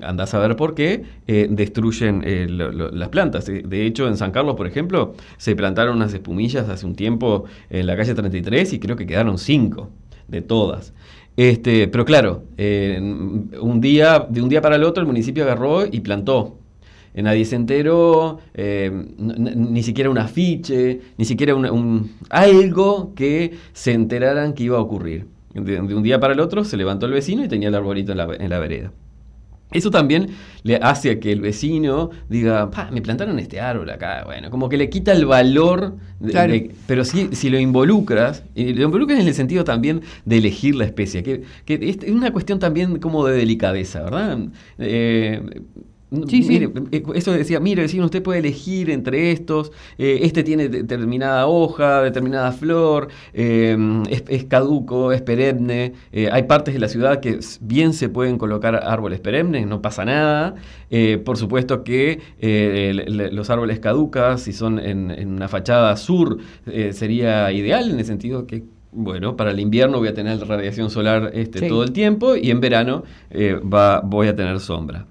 andás 0.00 0.34
a 0.34 0.38
ver 0.38 0.56
por 0.56 0.74
qué, 0.74 1.02
destruyen 1.56 2.22
eh, 2.24 2.46
las 2.48 3.08
plantas. 3.08 3.46
De 3.46 3.86
hecho, 3.86 4.08
en 4.08 4.16
San 4.16 4.30
Carlos, 4.30 4.56
por 4.56 4.66
ejemplo, 4.66 5.14
se 5.36 5.54
plantaron 5.56 5.96
unas 5.96 6.12
espumillas 6.14 6.68
hace 6.68 6.86
un 6.86 6.94
tiempo 6.94 7.44
en 7.70 7.86
la 7.86 7.96
calle 7.96 8.14
33 8.14 8.72
y 8.72 8.78
creo 8.78 8.96
que 8.96 9.06
quedaron 9.06 9.38
cinco 9.38 9.90
de 10.28 10.42
todas. 10.42 10.92
Este, 11.36 11.88
pero 11.88 12.04
claro, 12.04 12.44
un 12.58 13.80
día, 13.80 14.26
de 14.28 14.42
un 14.42 14.48
día 14.48 14.60
para 14.60 14.76
el 14.76 14.84
otro 14.84 15.00
el 15.00 15.06
municipio 15.06 15.44
agarró 15.44 15.86
y 15.86 16.00
plantó. 16.00 16.58
Nadie 17.14 17.44
se 17.44 17.56
enteró, 17.56 18.38
eh, 18.54 18.90
ni 19.18 19.82
siquiera 19.82 20.08
un 20.08 20.16
afiche, 20.16 21.00
ni 21.18 21.24
siquiera 21.26 21.54
un, 21.54 22.12
algo 22.30 23.12
que 23.14 23.52
se 23.74 23.92
enteraran 23.92 24.54
que 24.54 24.64
iba 24.64 24.78
a 24.78 24.80
ocurrir. 24.80 25.26
De, 25.52 25.78
un 25.78 26.02
día 26.02 26.18
para 26.18 26.32
el 26.32 26.40
otro 26.40 26.64
se 26.64 26.78
levantó 26.78 27.04
el 27.04 27.12
vecino 27.12 27.44
y 27.44 27.48
tenía 27.48 27.68
el 27.68 27.74
arbolito 27.74 28.12
en 28.12 28.18
la, 28.18 28.34
en 28.34 28.48
la 28.48 28.58
vereda. 28.58 28.92
Eso 29.72 29.90
también 29.90 30.28
le 30.62 30.76
hace 30.76 31.10
a 31.10 31.20
que 31.20 31.32
el 31.32 31.40
vecino 31.40 32.10
diga, 32.28 32.70
me 32.90 33.02
plantaron 33.02 33.38
este 33.38 33.60
árbol 33.60 33.90
acá. 33.90 34.22
Bueno, 34.24 34.50
como 34.50 34.68
que 34.68 34.76
le 34.76 34.88
quita 34.90 35.12
el 35.12 35.26
valor. 35.26 35.96
pero 36.86 37.04
si, 37.04 37.28
si 37.32 37.50
lo 37.50 37.58
involucras, 37.58 38.44
y 38.54 38.72
lo 38.72 38.84
involucras 38.84 39.20
en 39.20 39.28
el 39.28 39.34
sentido 39.34 39.64
también 39.64 40.02
de 40.24 40.38
elegir 40.38 40.74
la 40.74 40.84
especie, 40.84 41.22
que, 41.22 41.44
es 41.66 42.10
una 42.10 42.32
cuestión 42.32 42.58
también 42.58 42.98
como 42.98 43.26
de 43.26 43.36
delicadeza, 43.36 44.02
¿verdad? 44.02 44.38
Eh, 44.78 45.42
Sí, 46.28 46.44
mire, 46.46 46.70
eh, 46.90 47.02
Eso 47.14 47.32
decía, 47.32 47.58
mire, 47.58 47.82
vecino, 47.82 48.04
usted 48.04 48.22
puede 48.22 48.40
elegir 48.40 48.90
entre 48.90 49.32
estos, 49.32 49.72
eh, 49.96 50.20
este 50.22 50.42
tiene 50.42 50.68
determinada 50.68 51.46
hoja, 51.46 52.02
determinada 52.02 52.52
flor, 52.52 53.08
eh, 53.32 53.76
es, 54.28 54.44
caduco, 54.44 55.12
es 55.12 55.22
perenne. 55.22 55.94
hay 56.30 56.42
partes 56.42 56.74
de 56.74 56.80
la 56.80 56.88
ciudad 56.88 57.20
que 57.20 57.38
bien 57.60 57.94
se 57.94 58.08
pueden 58.08 58.36
colocar 58.36 58.74
árboles 58.74 59.20
perennes, 59.20 59.66
no 59.66 59.80
pasa 59.80 60.04
nada. 60.04 60.54
por 61.24 61.38
supuesto 61.38 61.82
que 61.84 62.20
los 63.32 63.50
árboles 63.50 63.80
caducas, 63.80 64.42
si 64.42 64.52
son 64.52 64.78
en, 64.78 65.32
una 65.32 65.48
fachada 65.48 65.96
sur, 65.96 66.38
sería 66.90 67.50
ideal 67.52 67.90
en 67.90 67.98
el 67.98 68.04
sentido 68.04 68.46
que 68.46 68.64
bueno, 68.94 69.36
para 69.36 69.52
el 69.52 69.60
invierno 69.60 69.98
voy 69.98 70.08
a 70.08 70.14
tener 70.14 70.38
radiación 70.46 70.90
solar 70.90 71.30
este, 71.32 71.66
todo 71.66 71.82
el 71.82 71.92
tiempo 71.92 72.36
y 72.36 72.50
en 72.50 72.60
verano 72.60 73.04
va, 73.32 74.00
voy 74.00 74.28
a 74.28 74.36
tener 74.36 74.60
sombra. 74.60 75.06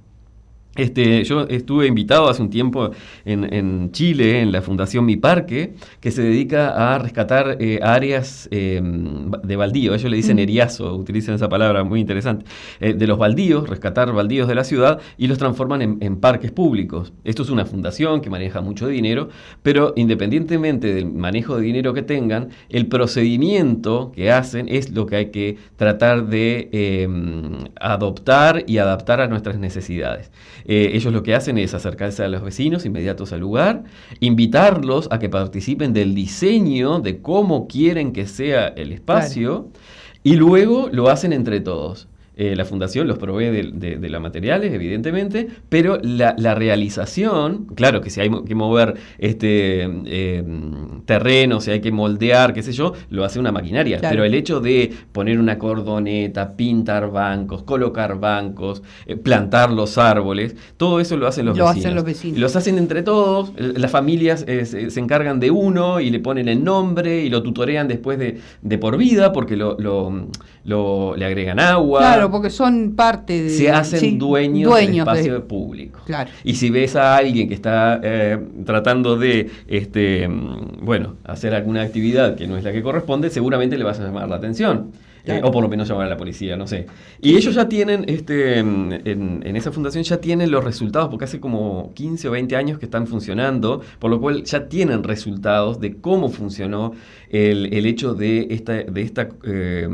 Este, 0.76 1.26
yo 1.26 1.48
estuve 1.50 1.88
invitado 1.88 2.30
hace 2.30 2.42
un 2.42 2.50
tiempo 2.50 2.92
en, 3.26 3.92
Chile, 3.92 4.42
en 4.42 4.54
la 4.54 4.62
Fundación 4.62 5.06
Mi 5.06 5.18
Parque, 5.18 5.74
que 6.00 6.12
se 6.12 6.22
dedica 6.22 6.94
a 6.94 6.98
rescatar 6.98 7.58
eh, 7.60 7.80
áreas 7.84 8.48
em, 8.52 9.30
de 9.32 9.56
baldío. 9.58 9.94
Ellos 9.94 10.10
le 10.10 10.16
dicen 10.16 10.40
eriazo, 10.40 10.96
utilizan 10.96 11.36
esa 11.36 11.50
palabra 11.50 11.84
muy 11.84 12.00
interesante. 12.00 12.46
Eh, 12.80 12.94
de 12.94 13.06
los 13.06 13.18
baldíos, 13.18 13.68
rescatar 13.68 14.14
baldíos 14.14 14.48
de 14.48 14.56
la 14.56 14.64
ciudad 14.64 15.02
y 15.18 15.28
los 15.28 15.38
transforman 15.38 15.82
en, 16.00 16.16
parques 16.22 16.52
públicos. 16.52 17.12
Esto 17.26 17.44
es 17.44 17.50
una 17.50 17.66
fundación 17.66 18.22
que 18.22 18.30
maneja 18.30 18.62
mucho 18.62 18.88
dinero, 18.88 19.30
pero 19.64 19.94
independientemente 19.98 20.94
del 20.94 21.12
manejo 21.12 21.58
de 21.58 21.64
dinero 21.64 21.94
que 21.94 22.04
tengan, 22.04 22.50
el 22.70 22.88
procedimiento 22.88 24.12
que 24.16 24.32
hacen 24.32 24.70
es 24.70 24.92
lo 24.92 25.06
que 25.06 25.16
hay 25.18 25.26
que 25.32 25.58
tratar 25.76 26.28
de 26.28 26.70
em, 26.72 27.66
adoptar 27.80 28.64
y 28.68 28.78
adaptar 28.78 29.20
a 29.20 29.28
nuestras 29.28 29.58
necesidades. 29.58 30.32
Eh, 30.66 30.92
ellos 30.94 31.14
lo 31.14 31.24
que 31.24 31.36
hacen 31.36 31.58
es 31.58 31.74
acercarse 31.74 32.24
a 32.24 32.28
los 32.28 32.44
vecinos 32.44 32.86
inmediatos 32.86 33.34
al 33.34 33.40
lugar, 33.40 33.84
invitarlos 34.20 35.08
a 35.12 35.20
que 35.20 35.30
participen 35.30 35.94
del 35.94 36.16
diseño 36.16 37.00
de 37.00 37.22
cómo 37.22 37.68
quieren 37.68 38.14
que 38.14 38.28
sea 38.28 38.68
el 38.68 38.92
espacio 38.92 39.70
y 40.24 40.36
luego 40.36 40.90
lo 40.92 41.10
hacen 41.10 41.34
entre 41.34 41.60
todos. 41.60 42.08
Eh, 42.42 42.56
la 42.56 42.66
fundación 42.66 43.08
los 43.08 43.20
provee 43.20 43.52
de, 43.52 44.10
los 44.10 44.20
materiales, 44.20 44.74
evidentemente, 44.74 45.48
pero 45.70 46.00
la, 46.02 46.56
realización, 46.56 47.68
claro 47.76 48.02
que 48.02 48.10
si 48.10 48.20
hay 48.20 48.32
que 48.48 48.56
mover 48.56 48.96
este 49.20 49.88
eh, 50.08 50.44
terreno, 51.06 51.62
si 51.62 51.70
hay 51.70 51.82
que 51.82 51.92
moldear, 51.92 52.52
qué 52.52 52.64
sé 52.64 52.72
yo, 52.72 52.94
lo 53.12 53.26
hace 53.26 53.38
una 53.38 53.52
maquinaria. 53.52 54.00
Pero 54.02 54.24
el 54.24 54.34
hecho 54.34 54.60
de 54.60 54.92
poner 55.12 55.40
una 55.40 55.60
cordoneta, 55.60 56.56
pintar 56.58 57.12
bancos, 57.12 57.62
colocar 57.62 58.20
bancos, 58.20 58.82
eh, 59.06 59.18
plantar 59.18 59.72
los 59.72 60.00
árboles, 60.00 60.56
todo 60.78 61.00
eso 61.00 61.18
lo 61.18 61.28
hacen 61.28 61.46
los 61.46 61.56
vecinos. 61.56 61.78
Hacen 61.78 61.94
los 61.94 62.04
vecinos. 62.04 62.40
Los 62.40 62.56
hacen 62.56 62.80
entre 62.80 63.04
todos, 63.04 63.54
las 63.56 63.92
familias 63.92 64.46
se, 64.48 65.00
encargan 65.00 65.40
de 65.40 65.52
uno 65.52 66.00
y 66.00 66.10
le 66.10 66.20
ponen 66.20 66.48
el 66.48 66.64
nombre 66.64 67.22
y 67.22 67.30
lo 67.30 67.44
tutorean 67.44 67.88
después 67.88 68.18
de, 68.18 68.78
por 68.80 68.98
vida 68.98 69.32
porque 69.32 69.56
lo, 69.56 69.78
le 70.64 71.26
agregan 71.26 71.60
agua 71.60 72.30
porque 72.32 72.50
son 72.50 72.94
parte 72.96 73.44
de... 73.44 73.50
Se 73.50 73.72
hacen 73.72 74.20
dueños, 74.20 74.74
del 74.76 75.00
espacio 75.00 75.48
público. 75.48 76.02
Claro. 76.06 76.30
Y 76.44 76.56
si 76.56 76.70
ves 76.70 76.96
a 76.96 77.16
alguien 77.16 77.48
que 77.48 77.56
está 77.56 78.00
eh, 78.04 78.38
tratando 78.66 79.18
de, 79.18 79.50
este, 79.68 80.28
mm, 80.28 80.84
bueno, 80.86 81.16
hacer 81.24 81.56
alguna 81.56 81.82
actividad 81.82 82.36
que 82.36 82.48
no 82.48 82.58
es 82.58 82.64
la 82.64 82.72
que 82.72 82.82
corresponde, 82.82 83.30
seguramente 83.30 83.78
le 83.78 83.84
vas 83.84 84.00
a 84.00 84.04
llamar 84.04 84.30
la 84.30 84.36
atención. 84.36 84.92
Eh, 85.26 85.42
o 85.44 85.52
por 85.52 85.62
lo 85.62 85.70
menos 85.70 85.88
llamar 85.88 86.08
a 86.08 86.10
la 86.10 86.18
policía, 86.18 86.58
no 86.58 86.68
sé. 86.68 86.88
Y 87.22 87.36
ellos 87.36 87.54
ya 87.54 87.70
tienen, 87.70 88.06
este, 88.08 88.60
en, 88.60 89.56
esa 89.56 89.72
fundación 89.72 90.04
ya 90.04 90.18
tienen 90.18 90.50
los 90.50 90.64
resultados, 90.64 91.10
porque 91.10 91.26
hace 91.26 91.40
como 91.40 91.94
15 91.94 92.28
o 92.28 92.32
20 92.32 92.56
años 92.56 92.80
que 92.80 92.86
están 92.86 93.06
funcionando, 93.08 93.82
por 94.00 94.10
lo 94.10 94.20
cual 94.20 94.44
ya 94.44 94.68
tienen 94.68 95.04
resultados 95.04 95.80
de 95.80 95.98
cómo 95.98 96.30
funcionó 96.30 96.94
el, 97.30 97.74
el 97.74 97.86
hecho 97.86 98.14
de, 98.16 98.48
esta, 98.50 98.74
de, 98.74 99.02
esta, 99.02 99.30
eh, 99.44 99.88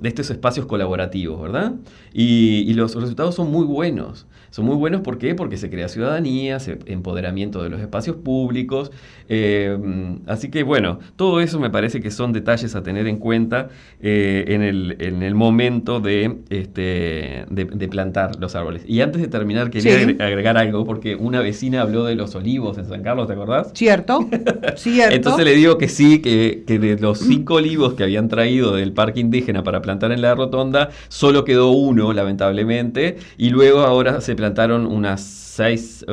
de 0.00 0.08
estos 0.08 0.30
espacios 0.30 0.66
colaborativos, 0.66 1.42
¿verdad? 1.42 1.74
Y, 2.12 2.64
y, 2.68 2.74
los 2.74 2.94
resultados 2.94 3.34
son 3.34 3.50
muy 3.50 3.64
buenos. 3.64 4.26
Son 4.50 4.64
muy 4.64 4.76
buenos, 4.76 5.00
¿por 5.00 5.18
qué? 5.18 5.34
Porque 5.34 5.56
se 5.56 5.70
crea 5.70 5.88
ciudadanía, 5.88 6.60
se, 6.60 6.78
empoderamiento 6.86 7.62
de 7.62 7.70
los 7.70 7.80
espacios 7.80 8.16
públicos. 8.16 8.90
Eh, 9.28 9.78
así 10.26 10.50
que, 10.50 10.62
bueno, 10.62 11.00
todo 11.16 11.40
eso 11.40 11.60
me 11.60 11.70
parece 11.70 12.00
que 12.00 12.10
son 12.10 12.32
detalles 12.32 12.74
a 12.74 12.82
tener 12.82 13.06
en 13.06 13.18
cuenta 13.18 13.68
en 14.00 14.62
el 14.62 14.88
en 14.98 15.22
el 15.22 15.34
momento 15.34 16.00
de, 16.00 16.38
este, 16.50 17.44
de, 17.50 17.88
plantar 17.88 18.38
los 18.38 18.54
árboles. 18.54 18.82
Y 18.86 19.00
antes 19.00 19.20
de 19.22 19.28
terminar, 19.28 19.70
quería 19.70 19.94
agregar 20.24 20.56
algo, 20.56 20.84
porque 20.84 21.16
una 21.16 21.40
vecina 21.40 21.82
habló 21.82 22.04
de 22.04 22.14
los 22.14 22.34
olivos 22.34 22.78
en 22.78 22.86
San 22.86 23.02
Carlos, 23.02 23.26
¿te 23.26 23.32
acordás? 23.32 23.70
Cierto, 23.74 24.28
cierto. 24.76 25.14
Entonces 25.14 25.44
le 25.44 25.54
digo 25.54 25.78
que 25.78 25.88
sí, 25.88 26.20
que, 26.20 26.64
que 26.66 26.78
de 26.78 26.98
los 26.98 27.18
cinco 27.18 27.54
olivos 27.54 27.94
que 27.94 28.02
habían 28.02 28.28
traído 28.28 28.74
del 28.74 28.92
parque 28.92 29.20
indígena 29.20 29.62
para 29.62 29.80
plantar 29.80 30.12
en 30.12 30.22
la 30.22 30.34
rotonda, 30.34 30.90
solo 31.08 31.44
quedó 31.44 31.70
uno, 31.70 32.12
lamentablemente, 32.12 33.16
y 33.36 33.50
luego 33.50 33.80
ahora 33.80 34.20
se 34.20 34.36
plantaron 34.38 34.86
unas 34.86 35.20
seis, 35.20 36.06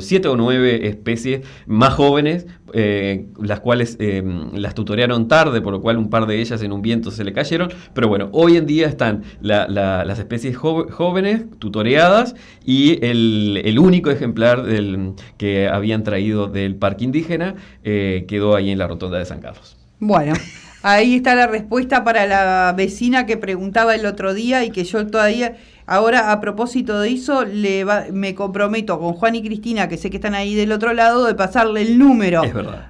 siete 0.00 0.28
o 0.28 0.36
nueve 0.36 0.86
especies 0.86 1.40
más 1.66 1.94
jóvenes, 1.94 2.46
eh, 2.74 3.24
las 3.40 3.60
cuales 3.60 3.96
eh, 3.98 4.22
las 4.52 4.74
tutorearon 4.74 5.28
tarde, 5.28 5.62
por 5.62 5.72
lo 5.72 5.80
cual 5.80 5.96
un 5.96 6.10
par 6.10 6.26
de 6.26 6.38
ellas 6.38 6.62
en 6.62 6.72
un 6.72 6.82
viento 6.82 7.10
se 7.10 7.24
le 7.24 7.32
cayeron. 7.32 7.72
Pero 7.94 8.08
bueno, 8.08 8.28
hoy 8.32 8.58
en 8.58 8.66
día 8.66 8.86
están 8.86 9.22
las 9.40 10.18
especies 10.18 10.54
jóvenes, 10.58 11.46
tutoreadas, 11.58 12.34
y 12.62 13.02
el, 13.02 13.78
único 13.78 14.10
ejemplar 14.10 14.62
del, 14.64 15.14
que 15.38 15.66
habían 15.66 16.04
traído 16.04 16.48
del 16.48 16.76
parque 16.76 17.04
indígena 17.04 17.54
eh, 17.82 18.26
quedó 18.28 18.54
ahí 18.54 18.70
en 18.70 18.76
la 18.76 18.86
rotonda 18.86 19.16
de 19.16 19.24
San 19.24 19.40
Carlos. 19.40 19.78
Bueno. 19.98 20.34
Ahí 20.82 21.16
está 21.16 21.34
la 21.34 21.46
respuesta 21.46 22.04
para 22.04 22.24
la 22.24 22.72
vecina 22.74 23.26
que 23.26 23.36
preguntaba 23.36 23.94
el 23.94 24.06
otro 24.06 24.32
día 24.32 24.64
y 24.64 24.70
que 24.70 24.84
yo 24.84 25.06
todavía 25.06 25.58
Ahora, 25.92 26.30
a 26.30 26.40
propósito 26.40 27.00
de 27.00 27.10
eso, 27.10 27.44
le 27.44 27.84
me 28.12 28.36
comprometo 28.36 29.00
con 29.00 29.14
Juan 29.14 29.34
y 29.34 29.42
Cristina, 29.42 29.88
que 29.88 29.96
sé 29.96 30.08
que 30.08 30.18
están 30.18 30.36
ahí 30.36 30.54
del 30.54 30.70
otro 30.70 30.92
lado, 30.92 31.26
de 31.26 31.34
pasarle 31.34 31.82
el 31.82 31.98
número 31.98 32.42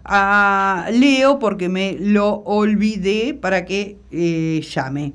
a 0.04 0.86
Leo, 0.92 1.38
porque 1.38 1.70
me 1.70 1.96
lo 1.98 2.42
olvidé 2.44 3.32
para 3.32 3.64
que 3.64 3.96
eh, 4.10 4.60
llame. 4.74 5.14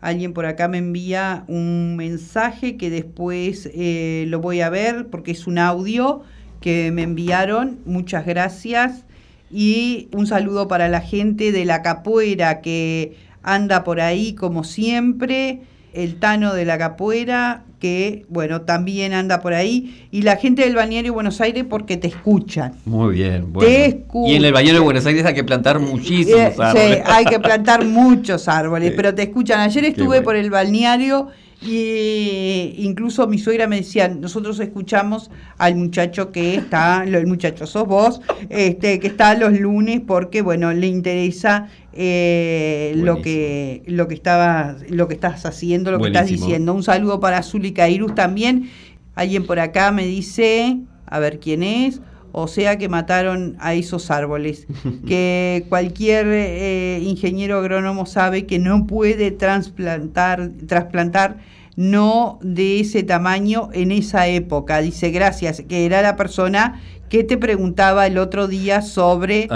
Alguien 0.00 0.32
por 0.32 0.46
acá 0.46 0.66
me 0.66 0.78
envía 0.78 1.44
un 1.46 1.94
mensaje 1.94 2.76
que 2.76 2.90
después 2.90 3.70
eh, 3.72 4.24
lo 4.26 4.40
voy 4.40 4.60
a 4.60 4.68
ver 4.68 5.06
porque 5.06 5.30
es 5.30 5.46
un 5.46 5.58
audio 5.58 6.22
que 6.60 6.90
me 6.90 7.02
enviaron. 7.02 7.78
Muchas 7.84 8.26
gracias. 8.26 9.04
Y 9.48 10.08
un 10.12 10.26
saludo 10.26 10.66
para 10.66 10.88
la 10.88 11.00
gente 11.00 11.52
de 11.52 11.66
la 11.66 11.82
capuera 11.82 12.60
que 12.60 13.14
anda 13.44 13.84
por 13.84 14.00
ahí 14.00 14.34
como 14.34 14.64
siempre 14.64 15.60
el 15.92 16.16
Tano 16.16 16.54
de 16.54 16.64
la 16.64 16.78
Capuera, 16.78 17.64
que, 17.78 18.24
bueno, 18.28 18.62
también 18.62 19.12
anda 19.12 19.40
por 19.40 19.54
ahí, 19.54 20.06
y 20.10 20.22
la 20.22 20.36
gente 20.36 20.62
del 20.62 20.74
balneario 20.74 21.10
de 21.10 21.14
Buenos 21.14 21.40
Aires 21.40 21.64
porque 21.68 21.96
te 21.96 22.08
escuchan. 22.08 22.74
Muy 22.84 23.14
bien, 23.14 23.52
bueno. 23.52 23.68
Te 23.68 23.86
escuchan. 23.86 24.32
Y 24.32 24.36
en 24.36 24.44
el 24.44 24.52
balneario 24.52 24.80
de 24.80 24.84
Buenos 24.84 25.06
Aires 25.06 25.24
hay 25.24 25.34
que 25.34 25.44
plantar 25.44 25.80
muchísimos 25.80 26.58
árboles. 26.60 26.96
Sí, 26.96 27.02
hay 27.04 27.24
que 27.24 27.40
plantar 27.40 27.84
muchos 27.84 28.48
árboles, 28.48 28.92
pero 28.96 29.14
te 29.14 29.22
escuchan. 29.22 29.60
Ayer 29.60 29.84
estuve 29.84 30.22
por 30.22 30.36
el 30.36 30.50
balneario 30.50 31.28
y 31.64 32.74
incluso 32.78 33.26
mi 33.28 33.38
suegra 33.38 33.66
me 33.66 33.76
decía, 33.76 34.08
nosotros 34.08 34.58
escuchamos 34.58 35.30
al 35.58 35.76
muchacho 35.76 36.32
que 36.32 36.56
está, 36.56 37.04
el 37.04 37.26
muchacho 37.26 37.66
sos 37.66 37.86
vos, 37.86 38.20
este, 38.48 38.98
que 38.98 39.06
está 39.06 39.34
los 39.34 39.58
lunes 39.58 40.00
porque 40.06 40.42
bueno, 40.42 40.72
le 40.72 40.88
interesa 40.88 41.68
eh, 41.92 42.94
lo 42.96 43.22
que 43.22 43.82
lo 43.86 44.08
que 44.08 44.14
estaba, 44.14 44.76
lo 44.88 45.06
que 45.06 45.14
estás 45.14 45.46
haciendo, 45.46 45.92
lo 45.92 46.00
que 46.00 46.08
estás 46.08 46.26
diciendo. 46.26 46.74
Un 46.74 46.82
saludo 46.82 47.20
para 47.20 47.42
Zuli 47.42 47.72
Cairus 47.72 48.14
también. 48.14 48.70
Alguien 49.14 49.46
por 49.46 49.60
acá 49.60 49.92
me 49.92 50.06
dice, 50.06 50.78
a 51.06 51.18
ver 51.18 51.38
quién 51.38 51.62
es 51.62 52.00
o 52.32 52.48
sea 52.48 52.78
que 52.78 52.88
mataron 52.88 53.56
a 53.60 53.74
esos 53.74 54.10
árboles, 54.10 54.66
que 55.06 55.66
cualquier 55.68 56.26
eh, 56.28 57.00
ingeniero 57.02 57.58
agrónomo 57.58 58.06
sabe 58.06 58.46
que 58.46 58.58
no 58.58 58.86
puede 58.86 59.30
trasplantar, 59.30 60.50
trasplantar 60.66 61.38
no 61.76 62.38
de 62.42 62.80
ese 62.80 63.02
tamaño 63.02 63.70
en 63.72 63.92
esa 63.92 64.26
época. 64.26 64.80
Dice, 64.80 65.10
gracias, 65.10 65.62
que 65.66 65.86
era 65.86 66.02
la 66.02 66.16
persona 66.16 66.80
que 67.12 67.24
te 67.24 67.36
preguntaba 67.36 68.06
el 68.06 68.16
otro 68.16 68.48
día 68.48 68.80
sobre, 68.80 69.46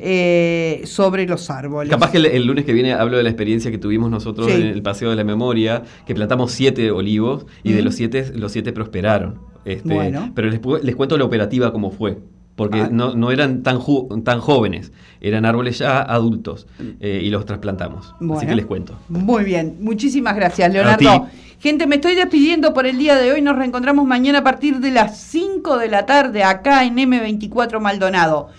eh, 0.00 0.82
sobre 0.84 1.28
los 1.28 1.48
árboles. 1.48 1.88
Capaz 1.88 2.10
que 2.10 2.18
el, 2.18 2.44
lunes 2.44 2.64
que 2.64 2.72
viene 2.72 2.92
hablo 2.92 3.16
de 3.16 3.22
la 3.22 3.28
experiencia 3.28 3.70
que 3.70 3.78
tuvimos 3.78 4.10
nosotros 4.10 4.50
en 4.50 4.62
el 4.62 4.82
Paseo 4.82 5.10
de 5.10 5.14
la 5.14 5.22
Memoria, 5.22 5.84
que 6.08 6.14
plantamos 6.16 6.50
siete 6.50 6.90
olivos 6.90 7.46
y 7.62 7.72
de 7.72 7.82
los 7.82 7.94
siete, 7.94 8.32
los 8.34 8.50
siete 8.50 8.72
prosperaron. 8.72 9.38
Este, 9.64 10.12
pero 10.34 10.50
les, 10.50 10.60
les 10.82 10.96
cuento 10.96 11.16
la 11.16 11.24
operativa 11.24 11.70
cómo 11.70 11.92
fue 11.92 12.18
porque 12.56 12.80
ah. 12.80 12.88
no, 12.90 13.14
no, 13.14 13.30
eran 13.30 13.62
tan, 13.62 13.78
tan 14.24 14.40
jóvenes, 14.40 14.92
eran 15.20 15.44
árboles 15.44 15.78
ya 15.78 16.02
adultos 16.02 16.66
eh, 17.00 17.20
y 17.22 17.30
los 17.30 17.46
trasplantamos. 17.46 18.14
Así 18.36 18.46
que 18.46 18.56
les 18.56 18.66
cuento. 18.66 18.96
Muy 19.08 19.44
bien, 19.44 19.76
muchísimas 19.80 20.34
gracias, 20.34 20.72
Leonardo. 20.72 21.28
Gente, 21.60 21.86
me 21.86 21.96
estoy 21.96 22.14
despidiendo 22.14 22.74
por 22.74 22.86
el 22.86 22.98
día 22.98 23.16
de 23.16 23.32
hoy. 23.32 23.40
Nos 23.40 23.56
reencontramos 23.56 24.06
mañana 24.06 24.40
a 24.40 24.44
partir 24.44 24.80
de 24.80 24.90
las 24.90 25.18
5 25.18 25.78
de 25.78 25.88
la 25.88 26.04
tarde 26.04 26.44
acá 26.44 26.84
en 26.84 26.96
M24 26.96 27.80
Maldonado. 27.80 28.50